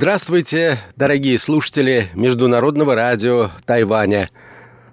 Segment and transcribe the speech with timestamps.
[0.00, 4.30] Здравствуйте, дорогие слушатели Международного радио Тайваня.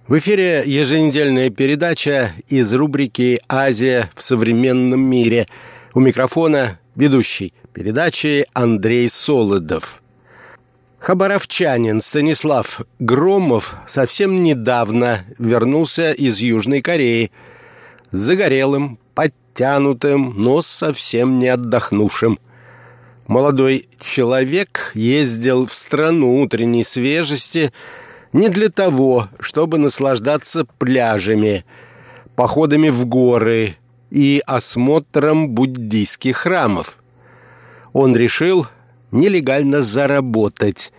[0.06, 5.48] В эфире еженедельная передача из рубрики «Азия в современном мире».
[5.94, 10.04] У микрофона ведущий передачи Андрей Солодов.
[11.00, 17.32] Хабаровчанин Станислав Громов совсем недавно вернулся из Южной Кореи
[18.10, 22.40] загорелым, подтянутым, но совсем не отдохнувшим–
[23.28, 27.74] Молодой человек ездил в страну утренней свежести
[28.32, 31.66] не для того, чтобы наслаждаться пляжами,
[32.38, 33.76] походами в горы
[34.10, 37.00] и осмотром буддийских храмов.
[37.92, 38.66] Он решил
[39.12, 40.94] нелегально заработать.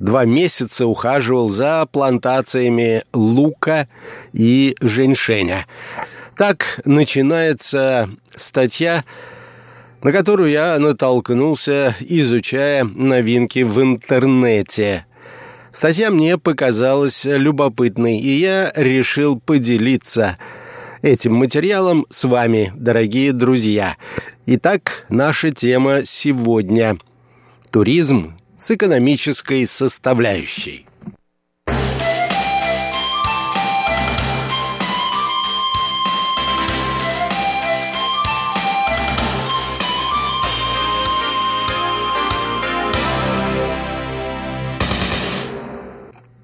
[0.00, 3.86] Два месяца ухаживал за плантациями лука
[4.32, 5.66] и женьшеня.
[6.36, 9.04] Так начинается статья
[10.02, 15.06] на которую я натолкнулся, изучая новинки в интернете.
[15.70, 20.38] Статья мне показалась любопытной, и я решил поделиться
[21.02, 23.96] этим материалом с вами, дорогие друзья.
[24.46, 26.98] Итак, наша тема сегодня–
[27.70, 30.86] туризм с экономической составляющей.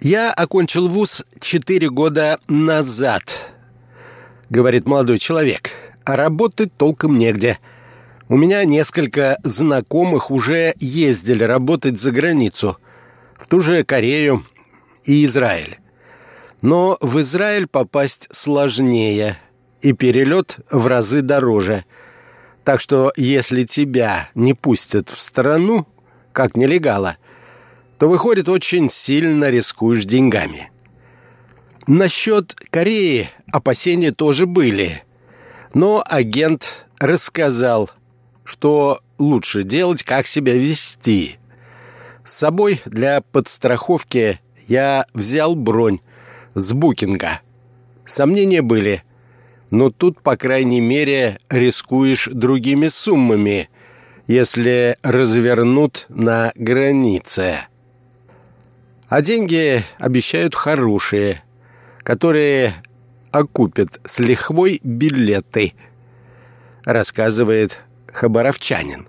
[0.07, 3.51] «Я окончил вуз четыре года назад»,—
[4.51, 5.73] говорит молодой человек,
[6.05, 7.59] «а работать толком негде.
[8.29, 12.79] У меня несколько знакомых уже ездили работать за границу,
[13.37, 14.45] в ту же Корею
[15.03, 15.77] и Израиль.
[16.63, 19.37] Но в Израиль попасть сложнее,
[19.83, 21.85] и перелет в разы дороже.
[22.63, 25.85] Так что если тебя не пустят в страну,
[26.33, 27.17] как нелегала,
[27.99, 30.71] то, выходит, очень сильно рискуешь деньгами.
[31.87, 35.05] Насчет Кореи опасения тоже были.
[35.73, 37.91] Но агент рассказал,
[38.45, 41.37] что лучше делать, как себя вести.
[42.25, 46.01] С собой для подстраховки я взял бронь
[46.55, 47.41] с букинга.
[48.05, 49.05] Сомнения были,
[49.71, 53.69] но тут, по крайней мере, рискуешь другими суммами,
[54.27, 57.67] если развернут на границе.
[59.09, 61.43] А деньги обещают хорошие,
[61.99, 62.75] которые
[63.31, 65.75] окупят с лихвой билеты,
[66.85, 67.79] рассказывает
[68.13, 69.07] хабаровчанин.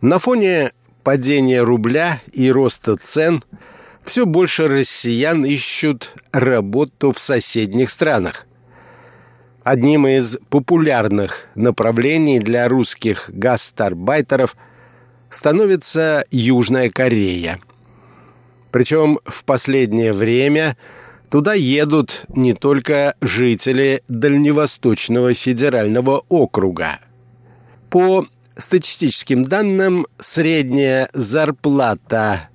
[0.00, 0.72] На фоне
[1.02, 3.42] падения рубля и роста цен
[4.00, 8.46] все больше россиян ищут работу в соседних странах.
[9.64, 14.56] Одним из популярных направлений для русских гастарбайтеров
[15.30, 17.58] становится Южная Корея–
[18.72, 20.76] причем в последнее время
[21.30, 26.98] туда едут не только жители Дальневосточного федерального округа.
[27.90, 32.48] По статистическим данным, средняя зарплата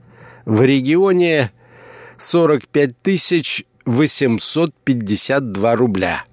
[0.46, 1.52] в регионе
[2.18, 6.26] 45 тысяч 852 рубля.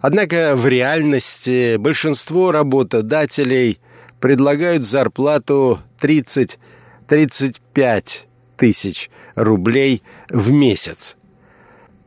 [0.00, 3.80] Однако в реальности большинство работодателей
[4.20, 8.27] предлагают зарплату 30-35
[8.58, 11.16] тысяч рублей в месяц.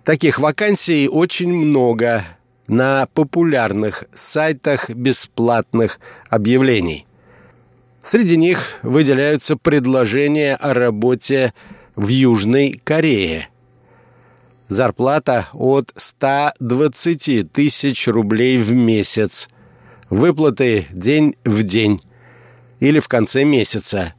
[0.03, 2.23] Таких вакансий очень много
[2.67, 7.05] на популярных сайтах бесплатных объявлений.
[8.01, 11.53] Среди них выделяются предложения о работе
[11.95, 13.49] в Южной Корее.
[14.67, 19.49] Зарплата от 120 тысяч рублей в месяц.
[20.09, 22.01] Выплаты день в день
[22.79, 24.13] или в конце месяца.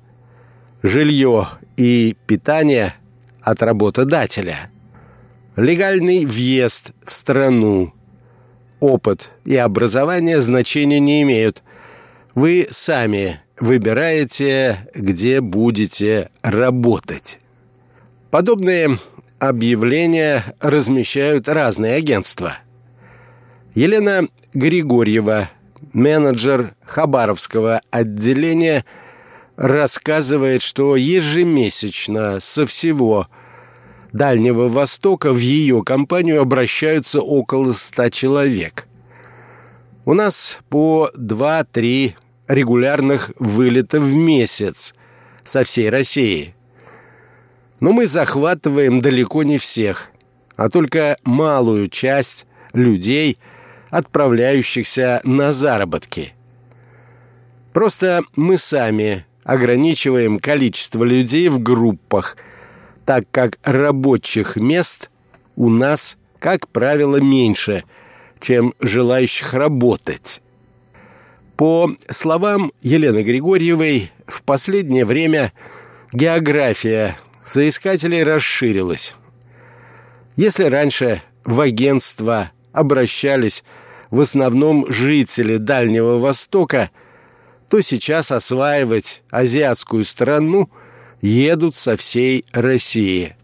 [0.82, 2.94] Жилье и питание
[3.40, 4.70] от работодателя.
[5.56, 7.92] Легальный въезд в страну.
[8.80, 11.62] Опыт и образование значения не имеют.
[12.34, 17.38] Вы сами выбираете, где будете работать.
[18.30, 18.98] Подобные
[19.38, 22.58] объявления размещают разные агентства.
[23.74, 25.50] Елена Григорьева,
[25.92, 28.84] менеджер Хабаровского отделения–
[29.56, 33.28] рассказывает, что ежемесячно со всего
[34.12, 38.86] Дальнего Востока в ее компанию обращаются около ста человек.
[40.04, 42.14] У нас по 2-3
[42.48, 44.94] регулярных вылета в месяц
[45.42, 46.54] со всей России.
[47.80, 50.10] Но мы захватываем далеко не всех,
[50.56, 53.38] а только малую часть людей,
[53.90, 56.34] отправляющихся на заработки.
[57.72, 62.36] Просто мы сами ограничиваем количество людей в группах,
[63.04, 65.10] так как рабочих мест
[65.56, 67.84] у нас, как правило, меньше,
[68.40, 70.42] чем желающих работать.
[71.56, 75.52] По словам Елены Григорьевой, в последнее время
[76.12, 79.14] география соискателей расширилась.
[80.36, 83.64] Если раньше в агентство обращались
[84.10, 86.90] в основном жители Дальнего Востока,
[87.72, 90.68] то сейчас осваивать азиатскую страну
[91.22, 93.34] едут со всей России.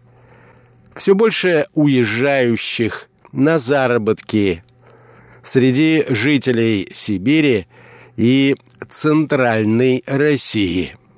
[0.93, 4.63] Все больше уезжающих на заработки
[5.41, 7.65] среди жителей Сибири
[8.17, 8.55] и
[8.87, 10.95] Центральной России–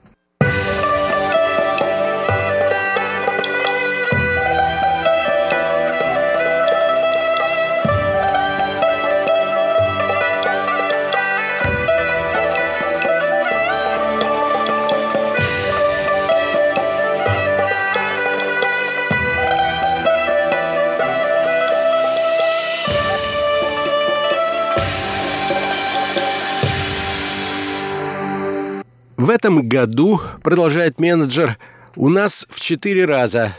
[29.21, 31.59] В этом году, продолжает менеджер,
[31.95, 33.56] у нас в четыре раза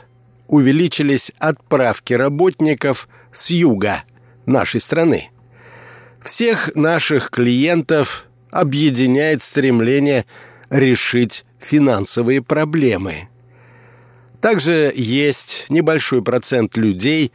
[0.49, 4.03] увеличились отправки работников с юга
[4.45, 5.31] нашей страны.
[6.21, 10.27] Всех наших клиентов объединяет стремление
[10.69, 13.29] решить финансовые проблемы.
[14.41, 17.31] Также есть небольшой процент людей,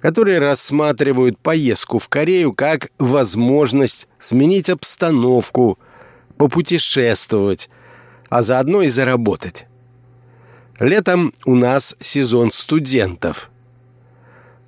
[0.00, 5.78] которые рассматривают поездку в Корею как возможность сменить обстановку–
[6.36, 7.68] попутешествовать,
[8.28, 9.66] а заодно и заработать.
[10.80, 13.50] Летом у нас сезон студентов.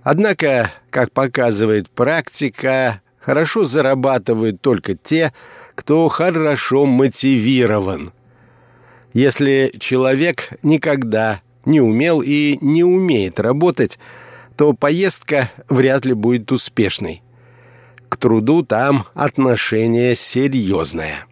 [0.03, 5.33] Однако, как показывает практика, хорошо зарабатывают только те,
[5.75, 8.13] кто хорошо мотивирован.
[9.13, 13.99] Если человек никогда не умел и не умеет работать,
[14.57, 17.23] то поездка вряд ли будет успешной.
[18.09, 21.27] К труду там отношение серьезное.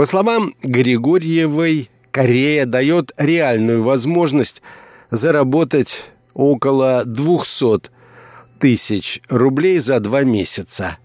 [0.00, 4.62] По словам Григорьевой, Корея дает реальную возможность
[5.10, 7.90] заработать около 200
[8.58, 10.96] тысяч рублей за два месяца.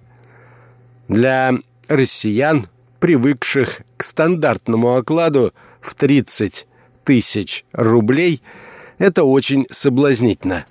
[1.09, 1.51] Для
[1.89, 2.69] россиян,
[3.01, 6.65] привыкших к стандартному окладу в 30
[7.03, 8.41] тысяч рублей,
[8.98, 10.68] это очень соблазнительно.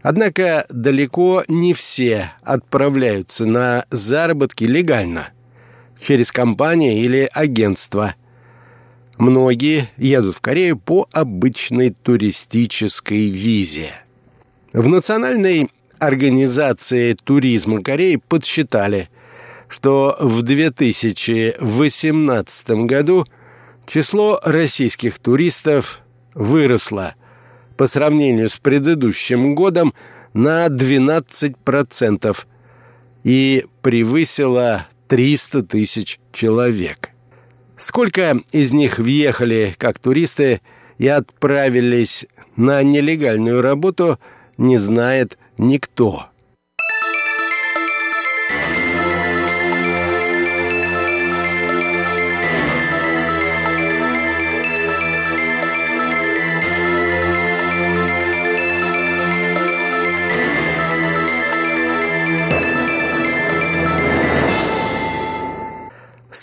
[0.00, 5.30] Однако далеко не все отправляются на заработки легально–
[5.98, 8.14] через компании или агентство.
[9.18, 13.90] Многие едут в Корею по обычной туристической визе.
[14.72, 19.08] В Национальной организации туризма Кореи подсчитали,
[19.68, 23.26] что в 2018 году
[23.86, 26.02] число российских туристов
[26.34, 27.14] выросло
[27.76, 29.94] по сравнению с предыдущим годом
[30.34, 32.36] на 12%
[33.24, 37.10] и превысило 300 тысяч человек.
[37.76, 40.60] Сколько из них въехали как туристы
[40.98, 44.18] и отправились на нелегальную работу,
[44.56, 46.30] не знает никто.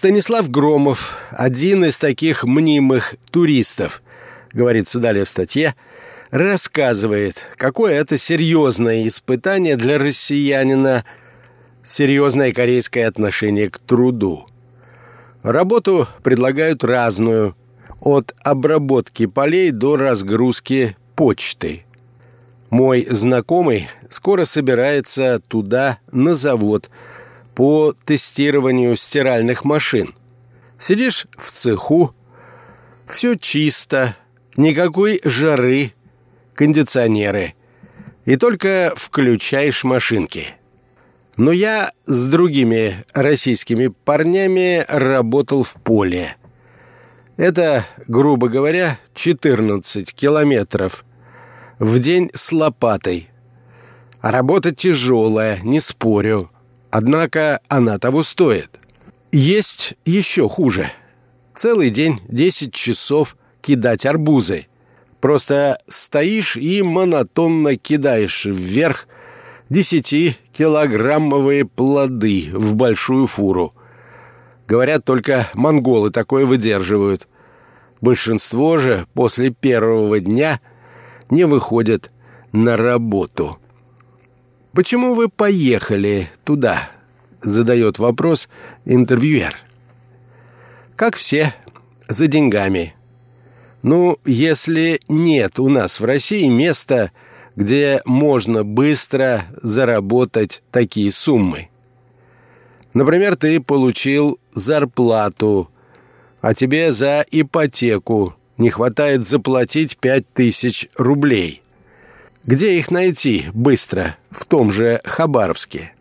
[0.03, 4.03] Станислав Громов, один из таких мнимых туристов,
[4.51, 5.75] говорится далее в статье,
[6.29, 11.05] рассказывает, какое это серьезное испытание для россиянина,
[11.81, 14.45] серьезное корейское отношение к труду.
[15.41, 17.55] Работу предлагают разную,
[18.01, 21.86] от обработки полей до разгрузки почты.
[22.69, 26.89] Мой знакомый скоро собирается туда, на завод,
[27.55, 30.13] по тестированию стиральных машин.
[30.77, 32.15] Сидишь в цеху,
[33.05, 34.17] все чисто,
[34.57, 35.93] никакой жары,
[36.53, 37.53] кондиционеры.
[38.25, 40.55] И только включаешь машинки.
[41.38, 46.36] Но я с другими российскими парнями работал в поле.
[47.38, 51.03] Это, грубо говоря, 14 километров
[51.79, 53.29] в день с лопатой.
[54.22, 56.50] А работа тяжелая, не спорю.
[56.95, 58.69] Однако она того стоит.
[59.31, 60.91] Есть еще хуже.
[61.55, 64.67] Целый день, 10 часов кидать арбузы.
[65.19, 69.07] Просто стоишь и монотонно кидаешь вверх
[69.71, 73.73] 10-килограммовые плоды в большую фуру.
[74.67, 77.27] Говорят, только монголы такое выдерживают.
[78.01, 80.59] Большинство же после первого дня
[81.31, 82.12] не выходят
[82.51, 83.57] на работу.
[84.74, 86.89] «Почему вы поехали туда?»—
[87.42, 88.50] задает вопрос
[88.86, 89.56] интервьюер.
[90.96, 91.53] «Как все,
[92.08, 92.96] за деньгами.
[93.84, 97.12] Ну, если нет у нас в России места,
[97.56, 101.70] где можно быстро заработать такие суммы.
[102.94, 105.70] Например, ты получил зарплату,
[106.42, 111.62] а тебе за ипотеку не хватает заплатить пять тысяч рублей.
[112.45, 114.17] Где их найти быстро?
[114.29, 115.93] В том же Хабаровске.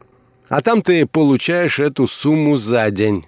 [0.49, 3.25] А там ты получаешь эту сумму за день.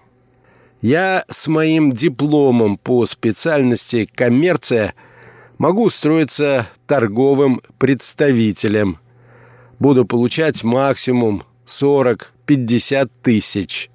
[0.82, 4.94] Я с моим дипломом по специальности коммерция
[5.58, 8.98] могу устроиться торговым представителем.
[9.78, 13.90] Буду получать максимум 40-50 тысяч,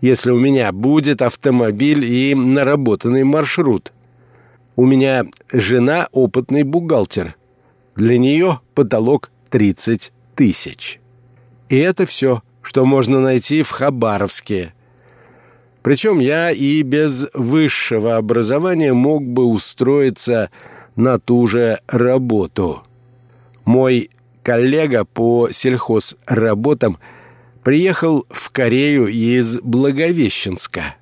[0.00, 3.92] если у меня будет автомобиль и наработанный маршрут.
[4.74, 7.36] У меня жена опытный бухгалтер.
[7.98, 11.00] Для нее потолок 30 тысяч.
[11.68, 14.72] И это все, что можно найти в Хабаровске–
[15.88, 20.50] причем я и без высшего образования мог бы устроиться
[20.96, 22.82] на ту же работу.
[23.64, 24.10] Мой
[24.42, 26.98] коллега по сельхозработам
[27.64, 30.96] приехал в Корею из Благовещенска,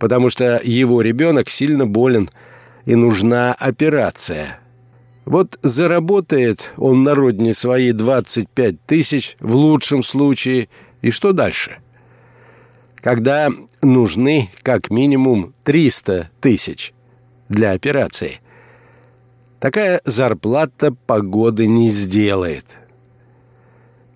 [0.00, 2.28] потому что его ребенок сильно болен
[2.86, 4.58] и нужна операция.
[5.26, 10.68] Вот заработает он на родине свои 25 тысяч в лучшем случае,
[11.02, 11.76] и что дальше–
[13.06, 13.52] когда
[13.82, 16.92] нужны как минимум 300 тысяч
[17.48, 18.40] для операции.
[19.60, 22.64] Такая зарплата погоды не сделает.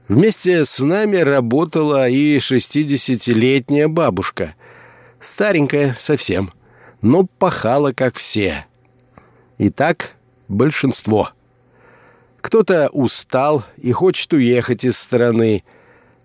[0.08, 4.56] Вместе с нами работала и 60-летняя бабушка.
[5.20, 6.50] Старенькая совсем,
[7.00, 8.66] но пахала как все.
[9.58, 10.16] И так
[10.50, 11.30] большинство.
[12.40, 15.64] Кто-то устал и хочет уехать из страны,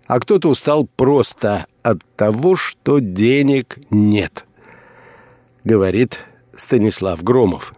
[0.06, 4.44] а кто-то устал просто от того, что денег нет,
[5.64, 6.20] говорит
[6.54, 7.74] Станислав Громов.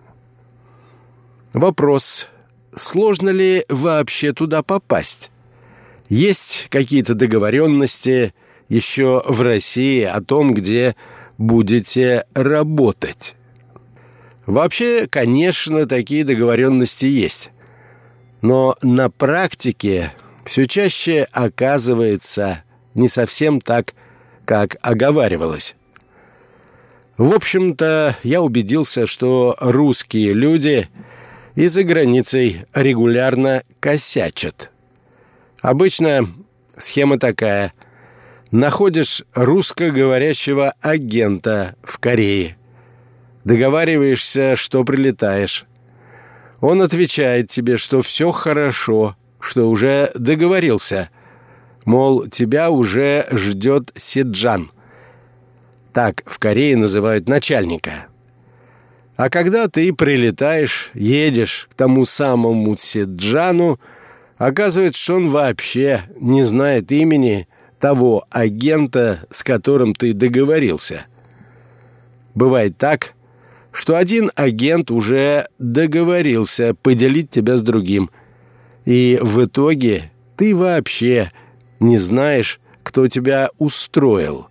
[1.52, 2.28] Вопрос,
[2.74, 5.30] сложно ли вообще туда попасть?
[6.08, 8.32] Есть какие-то договоренности
[8.68, 10.96] еще в России о том, где
[11.36, 13.34] будете работать?
[14.48, 17.50] Вообще, конечно, такие договоренности есть.
[18.40, 20.14] Но на практике
[20.46, 22.64] все чаще оказывается
[22.94, 23.92] не совсем так,
[24.46, 25.76] как оговаривалось.
[27.18, 30.88] В общем-то, я убедился, что русские люди
[31.54, 34.70] и за границей регулярно косячат.
[35.60, 36.26] Обычно
[36.74, 37.74] схема такая.
[38.50, 42.56] Находишь русскоговорящего агента в Корее.
[43.48, 45.66] Договариваешься, что прилетаешь.
[46.60, 51.10] Он отвечает тебе, что все хорошо, что уже договорился–
[51.88, 54.70] Мол, тебя уже ждет Сиджан.
[55.94, 58.08] Так в Корее называют начальника.
[59.16, 63.80] А когда ты прилетаешь, едешь к тому самому Сиджану,
[64.36, 67.48] оказывается, что он вообще не знает имени
[67.80, 71.06] того агента, с которым ты договорился.
[72.34, 73.14] Бывает так,
[73.78, 78.10] что один агент уже договорился поделить тебя с другим,
[78.84, 81.30] и в итоге ты вообще
[81.78, 84.48] не знаешь, кто тебя устроил.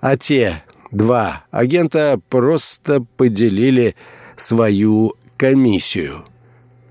[0.00, 3.96] А те два агента просто поделили
[4.36, 6.24] свою комиссию.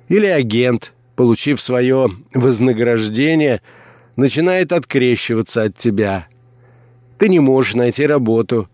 [0.10, 3.62] Или агент, получив свое вознаграждение,
[4.18, 6.28] начинает открещиваться от тебя.
[7.18, 8.68] Ты не можешь найти работу,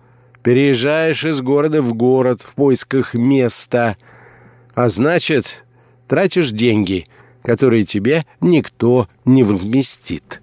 [0.44, 3.98] переезжаешь из города в город в поисках места,
[4.76, 5.66] а значит,
[6.08, 7.08] тратишь деньги,
[7.42, 10.42] которые тебе никто не возместит».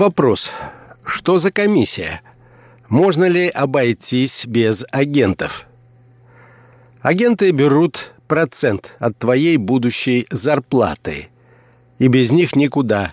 [0.00, 0.50] Вопрос.
[1.04, 2.22] Что за комиссия?
[2.88, 5.66] Можно ли обойтись без агентов?
[7.02, 11.28] Агенты берут процент от твоей будущей зарплаты.
[11.98, 13.12] И без них никуда,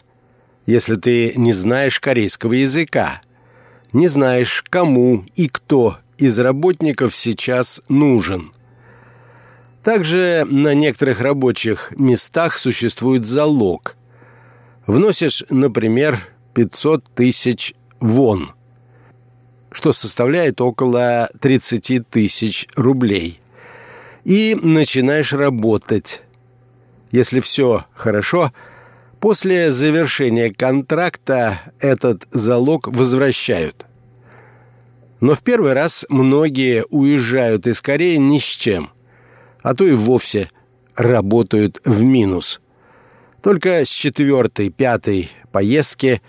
[0.66, 3.20] если ты не знаешь корейского языка,
[3.92, 8.54] не знаешь, кому и кто из работников сейчас нужен.
[9.84, 13.98] Также на некоторых рабочих местах существует залог.
[14.86, 16.22] Вносишь, например,
[16.58, 18.50] 500 тысяч вон,
[19.72, 23.40] что составляет около 30 тысяч рублей.
[24.24, 26.24] И начинаешь работать.
[27.12, 28.52] Если все хорошо,
[29.20, 33.86] после завершения контракта этот залог возвращают.
[35.20, 38.90] Но в первый раз многие уезжают из Кореи ни с чем,
[39.62, 40.50] а то и вовсе
[40.96, 42.62] работают в минус.
[43.44, 46.20] Только с четвертой, пятой поездки,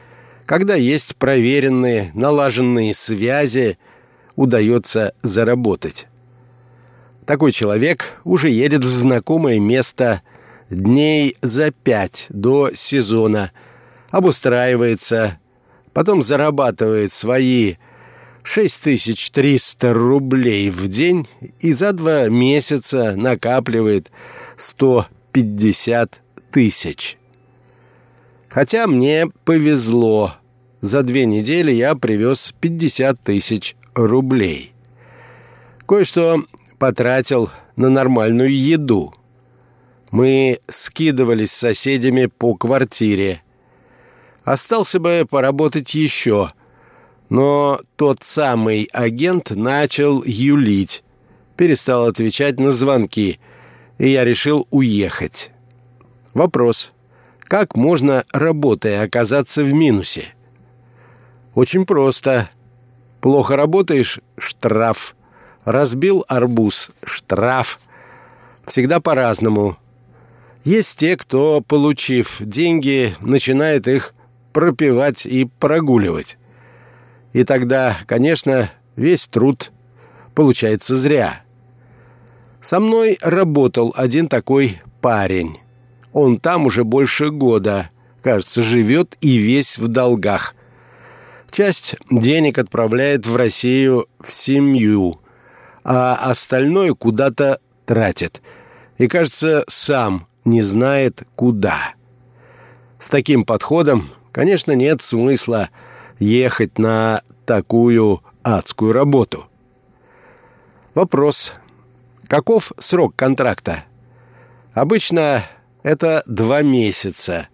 [0.49, 3.77] когда есть проверенные, налаженные связи,
[4.35, 6.07] удается заработать.
[7.27, 10.23] Такой человек уже едет в знакомое место
[10.71, 13.53] дней за пять до сезона,
[14.09, 15.39] обустраивается,
[15.93, 17.75] потом зарабатывает свои
[18.43, 21.29] 6300 рублей в день
[21.61, 24.11] и за два месяца накапливает
[24.57, 27.18] 150 тысяч.
[28.49, 30.35] Хотя мне повезло.
[30.81, 34.73] За две недели я привез 50 тысяч рублей.
[35.87, 36.45] Кое-что
[36.79, 39.13] потратил на нормальную еду.
[40.11, 43.43] Мы скидывались с соседями по квартире.
[44.45, 46.53] Остался бы поработать еще,
[47.29, 51.05] но тот самый агент начал юлить,
[51.57, 53.39] перестал отвечать на звонки,
[53.99, 55.51] и я решил уехать.
[56.33, 56.93] Вопрос.
[57.49, 60.35] Как можно, работая, оказаться в минусе?
[61.55, 62.51] Очень просто.
[63.23, 65.17] Плохо работаешь– штраф.
[65.65, 67.79] Разбил арбуз– штраф.
[68.67, 69.79] Всегда по-разному.
[70.65, 74.13] Есть те, кто, получив деньги, начинает их
[74.53, 76.37] пропивать и прогуливать.
[77.33, 79.73] И тогда, конечно, весь труд
[80.35, 81.41] получается зря.
[82.61, 85.57] Со мной работал один такой парень.
[86.19, 87.91] Он там уже больше года,
[88.23, 90.57] кажется, живет и весь в долгах.
[91.49, 95.21] Часть денег отправляет в Россию в семью,
[95.85, 98.43] а остальное куда-то тратит.
[98.97, 101.95] И, кажется, сам не знает, куда.
[102.99, 105.69] С таким подходом, конечно, нет смысла
[106.19, 109.47] ехать на такую адскую работу.
[110.95, 111.53] Вопрос.
[112.27, 113.85] Каков срок контракта?
[114.75, 115.45] Обычно
[115.83, 117.49] это два месяца.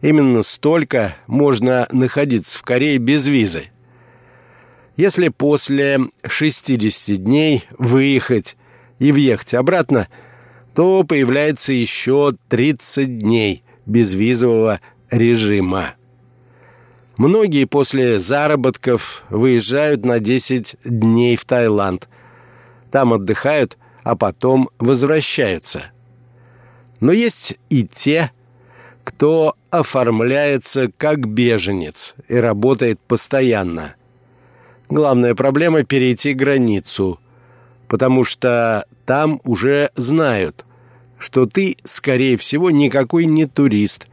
[0.00, 3.70] Именно столько можно находиться в Корее без визы.
[4.96, 8.56] Если после 60 дней выехать
[8.98, 10.08] и въехать обратно,
[10.74, 15.94] то появляется еще 30 дней безвизового режима.
[17.16, 22.08] Многие после заработков выезжают на 10 дней в Таиланд.
[22.90, 25.90] Там отдыхают, а потом возвращаются.
[27.00, 28.30] Но есть и те,
[29.04, 33.96] кто оформляется как беженец и работает постоянно.
[34.88, 37.18] Главная проблема– перейти границу,
[37.88, 40.64] потому что там уже знают,
[41.18, 44.08] что ты, скорее всего, никакой не турист,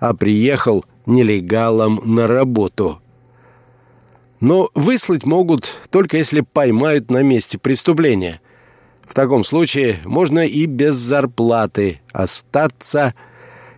[0.00, 3.00] а приехал нелегалом на работу.
[4.40, 8.40] Но выслать могут только если поймают на месте преступления.
[9.12, 13.14] В таком случае можно и без зарплаты остаться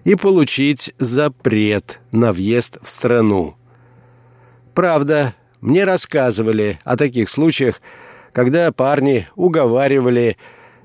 [0.05, 3.57] и получить запрет на въезд в страну.
[4.75, 7.81] Правда, мне рассказывали о таких случаях,
[8.33, 10.37] когда парни уговаривали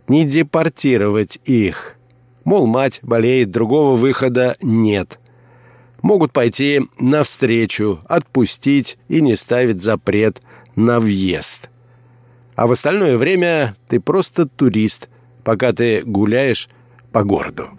[0.07, 1.97] не депортировать их.
[2.43, 5.19] Мол, мать болеет, другого выхода нет
[6.01, 10.41] могут пойти навстречу, отпустить и не ставить запрет
[10.75, 11.69] на въезд.
[12.59, 15.07] А в остальное время ты просто турист,
[15.45, 16.67] пока ты гуляешь
[17.13, 17.69] по городу.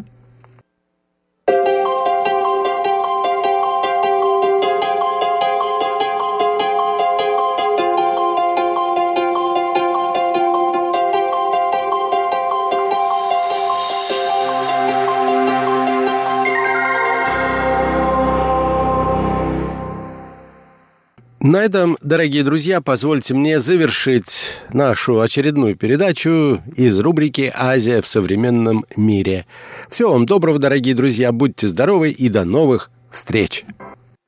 [21.43, 28.85] На этом, дорогие друзья, позвольте мне завершить нашу очередную передачу из рубрики «Азия в современном
[28.95, 29.47] мире».
[29.89, 33.65] Всего вам доброго, дорогие друзья, будьте здоровы и до новых встреч!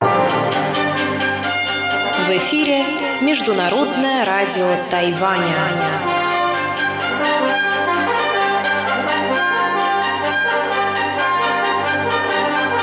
[0.01, 0.07] В
[2.31, 2.83] эфире
[3.20, 6.12] Международное радио Тайваня.